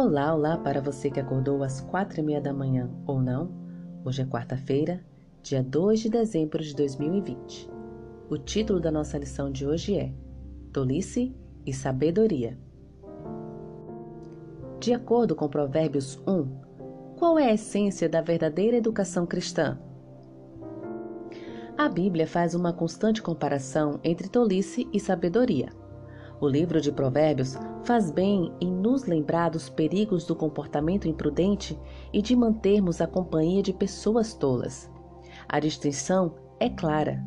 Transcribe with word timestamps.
Olá, 0.00 0.32
olá 0.32 0.56
para 0.56 0.80
você 0.80 1.10
que 1.10 1.18
acordou 1.18 1.64
às 1.64 1.80
quatro 1.80 2.20
e 2.20 2.22
meia 2.22 2.40
da 2.40 2.52
manhã 2.52 2.88
ou 3.04 3.20
não. 3.20 3.50
Hoje 4.04 4.22
é 4.22 4.24
quarta-feira, 4.24 5.04
dia 5.42 5.60
2 5.60 5.98
de 5.98 6.08
dezembro 6.08 6.62
de 6.62 6.72
2020. 6.72 7.68
O 8.30 8.38
título 8.38 8.78
da 8.78 8.92
nossa 8.92 9.18
lição 9.18 9.50
de 9.50 9.66
hoje 9.66 9.98
é 9.98 10.12
Tolice 10.72 11.34
e 11.66 11.74
Sabedoria. 11.74 12.56
De 14.78 14.92
acordo 14.92 15.34
com 15.34 15.48
Provérbios 15.48 16.16
1, 16.24 17.16
qual 17.16 17.36
é 17.36 17.46
a 17.46 17.54
essência 17.54 18.08
da 18.08 18.20
verdadeira 18.20 18.76
educação 18.76 19.26
cristã? 19.26 19.80
A 21.76 21.88
Bíblia 21.88 22.28
faz 22.28 22.54
uma 22.54 22.72
constante 22.72 23.20
comparação 23.20 23.98
entre 24.04 24.28
tolice 24.28 24.88
e 24.92 25.00
sabedoria. 25.00 25.70
O 26.40 26.46
livro 26.46 26.80
de 26.80 26.92
Provérbios 26.92 27.56
faz 27.82 28.12
bem 28.12 28.52
em 28.60 28.70
nos 28.70 29.06
lembrar 29.06 29.50
dos 29.50 29.68
perigos 29.68 30.24
do 30.24 30.36
comportamento 30.36 31.08
imprudente 31.08 31.76
e 32.12 32.22
de 32.22 32.36
mantermos 32.36 33.00
a 33.00 33.08
companhia 33.08 33.60
de 33.60 33.72
pessoas 33.72 34.34
tolas. 34.34 34.88
A 35.48 35.58
distinção 35.58 36.36
é 36.60 36.70
clara. 36.70 37.20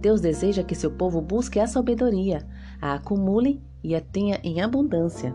Deus 0.00 0.20
deseja 0.20 0.62
que 0.62 0.76
seu 0.76 0.92
povo 0.92 1.20
busque 1.20 1.58
a 1.58 1.66
sabedoria, 1.66 2.46
a 2.80 2.94
acumule 2.94 3.60
e 3.82 3.96
a 3.96 4.00
tenha 4.00 4.38
em 4.44 4.60
abundância. 4.60 5.34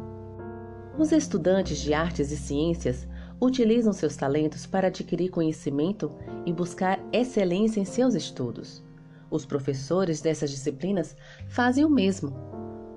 Os 0.97 1.11
estudantes 1.11 1.79
de 1.79 1.93
artes 1.93 2.31
e 2.31 2.37
ciências 2.37 3.05
utilizam 3.41 3.91
seus 3.91 4.15
talentos 4.15 4.65
para 4.65 4.87
adquirir 4.87 5.29
conhecimento 5.29 6.09
e 6.45 6.53
buscar 6.53 6.99
excelência 7.11 7.81
em 7.81 7.85
seus 7.85 8.15
estudos. 8.15 8.81
Os 9.29 9.45
professores 9.45 10.21
dessas 10.21 10.49
disciplinas 10.49 11.17
fazem 11.49 11.83
o 11.83 11.89
mesmo 11.89 12.33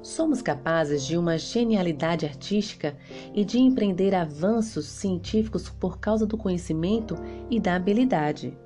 somos 0.02 0.42
capazes 0.42 1.05
de 1.05 1.16
uma 1.16 1.38
genialidade 1.38 2.27
artística 2.27 2.96
e 3.32 3.45
de 3.45 3.59
empreender 3.59 4.15
avanços 4.15 4.87
científicos 4.87 5.71
por 5.71 5.99
causa 5.99 6.27
do 6.27 6.37
conhecimento 6.37 7.15
e 7.49 7.60
da 7.60 7.77
habilidade. 7.77 8.57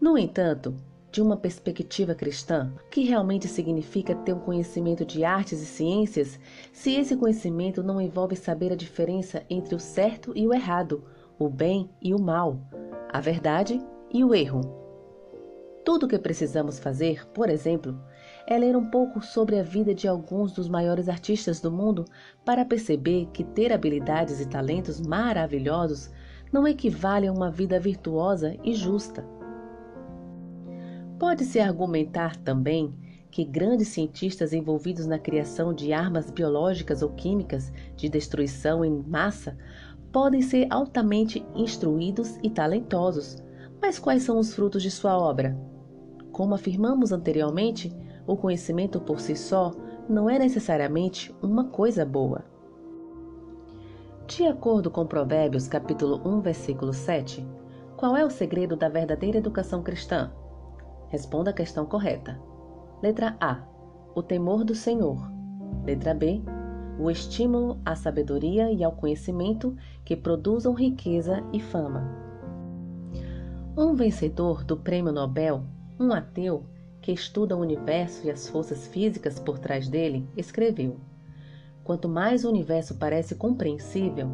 No 0.00 0.16
entanto, 0.16 0.74
de 1.10 1.20
uma 1.20 1.36
perspectiva 1.36 2.14
cristã, 2.14 2.72
o 2.74 2.88
que 2.88 3.04
realmente 3.04 3.46
significa 3.46 4.14
ter 4.14 4.32
um 4.32 4.38
conhecimento 4.38 5.04
de 5.04 5.24
artes 5.24 5.60
e 5.60 5.66
ciências 5.66 6.40
se 6.72 6.94
esse 6.94 7.14
conhecimento 7.16 7.82
não 7.82 8.00
envolve 8.00 8.34
saber 8.34 8.72
a 8.72 8.76
diferença 8.76 9.42
entre 9.50 9.74
o 9.74 9.78
certo 9.78 10.32
e 10.34 10.46
o 10.46 10.54
errado, 10.54 11.04
o 11.38 11.50
bem 11.50 11.90
e 12.00 12.14
o 12.14 12.18
mal, 12.18 12.58
a 13.12 13.20
verdade 13.20 13.78
e 14.10 14.24
o 14.24 14.34
erro? 14.34 14.62
Tudo 15.84 16.06
o 16.06 16.08
que 16.08 16.18
precisamos 16.18 16.78
fazer, 16.78 17.26
por 17.28 17.50
exemplo, 17.50 18.00
é 18.46 18.58
ler 18.58 18.76
um 18.76 18.84
pouco 18.84 19.22
sobre 19.22 19.58
a 19.58 19.62
vida 19.62 19.94
de 19.94 20.08
alguns 20.08 20.52
dos 20.52 20.68
maiores 20.68 21.08
artistas 21.08 21.60
do 21.60 21.70
mundo 21.70 22.04
para 22.44 22.64
perceber 22.64 23.28
que 23.32 23.44
ter 23.44 23.72
habilidades 23.72 24.40
e 24.40 24.48
talentos 24.48 25.00
maravilhosos 25.00 26.10
não 26.52 26.66
equivale 26.66 27.26
a 27.26 27.32
uma 27.32 27.50
vida 27.50 27.80
virtuosa 27.80 28.56
e 28.62 28.74
justa. 28.74 29.24
Pode-se 31.18 31.60
argumentar 31.60 32.36
também 32.36 32.92
que 33.30 33.44
grandes 33.44 33.88
cientistas 33.88 34.52
envolvidos 34.52 35.06
na 35.06 35.18
criação 35.18 35.72
de 35.72 35.92
armas 35.92 36.30
biológicas 36.30 37.00
ou 37.00 37.08
químicas 37.10 37.72
de 37.96 38.08
destruição 38.08 38.84
em 38.84 39.02
massa 39.06 39.56
podem 40.12 40.42
ser 40.42 40.66
altamente 40.68 41.42
instruídos 41.54 42.38
e 42.42 42.50
talentosos, 42.50 43.42
mas 43.80 43.98
quais 43.98 44.22
são 44.22 44.38
os 44.38 44.54
frutos 44.54 44.82
de 44.82 44.90
sua 44.90 45.16
obra? 45.18 45.56
Como 46.30 46.54
afirmamos 46.54 47.10
anteriormente, 47.10 47.90
o 48.26 48.36
conhecimento 48.36 49.00
por 49.00 49.20
si 49.20 49.36
só 49.36 49.72
não 50.08 50.28
é 50.28 50.38
necessariamente 50.38 51.34
uma 51.42 51.64
coisa 51.64 52.04
boa. 52.04 52.44
De 54.26 54.46
acordo 54.46 54.90
com 54.90 55.06
Provérbios 55.06 55.68
capítulo 55.68 56.20
1, 56.24 56.40
versículo 56.40 56.92
7, 56.92 57.46
qual 57.96 58.16
é 58.16 58.24
o 58.24 58.30
segredo 58.30 58.76
da 58.76 58.88
verdadeira 58.88 59.38
educação 59.38 59.82
cristã? 59.82 60.32
Responda 61.08 61.50
a 61.50 61.54
questão 61.54 61.84
correta. 61.84 62.40
Letra 63.02 63.36
A: 63.40 63.62
o 64.14 64.22
temor 64.22 64.64
do 64.64 64.74
Senhor. 64.74 65.30
Letra 65.84 66.14
B: 66.14 66.42
o 66.98 67.10
estímulo 67.10 67.80
à 67.84 67.94
sabedoria 67.94 68.70
e 68.70 68.82
ao 68.82 68.92
conhecimento 68.92 69.76
que 70.04 70.16
produzam 70.16 70.72
riqueza 70.72 71.42
e 71.52 71.60
fama. 71.60 72.08
Um 73.76 73.94
vencedor 73.94 74.64
do 74.64 74.76
Prêmio 74.76 75.12
Nobel 75.12 75.64
um 75.98 76.12
ateu 76.12 76.64
que 77.02 77.12
estuda 77.12 77.56
o 77.56 77.60
universo 77.60 78.26
e 78.26 78.30
as 78.30 78.48
forças 78.48 78.86
físicas 78.86 79.38
por 79.38 79.58
trás 79.58 79.88
dele 79.88 80.26
escreveu: 80.36 80.96
Quanto 81.84 82.08
mais 82.08 82.44
o 82.44 82.48
universo 82.48 82.94
parece 82.94 83.34
compreensível, 83.34 84.30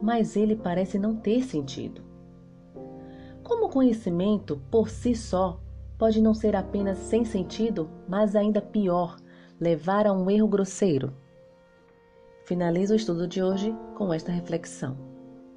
mais 0.00 0.36
ele 0.36 0.56
parece 0.56 0.98
não 0.98 1.16
ter 1.16 1.42
sentido. 1.42 2.00
Como 3.42 3.66
o 3.66 3.68
conhecimento 3.68 4.62
por 4.70 4.88
si 4.88 5.14
só 5.14 5.60
pode 5.98 6.22
não 6.22 6.32
ser 6.32 6.54
apenas 6.56 6.98
sem 6.98 7.24
sentido, 7.24 7.90
mas 8.08 8.34
ainda 8.36 8.62
pior, 8.62 9.16
levar 9.60 10.06
a 10.06 10.12
um 10.12 10.30
erro 10.30 10.48
grosseiro. 10.48 11.12
Finalizo 12.44 12.92
o 12.92 12.96
estudo 12.96 13.26
de 13.26 13.42
hoje 13.42 13.74
com 13.96 14.12
esta 14.12 14.32
reflexão. 14.32 14.96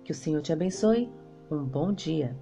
Que 0.03 0.11
o 0.11 0.15
Senhor 0.15 0.41
te 0.41 0.53
abençoe. 0.53 1.11
Um 1.49 1.63
bom 1.63 1.91
dia. 1.91 2.35